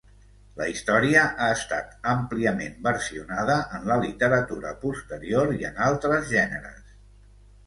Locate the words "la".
0.59-0.67, 3.93-3.99